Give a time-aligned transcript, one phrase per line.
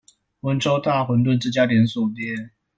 [0.41, 2.49] 溫州大混飩這家連鎖店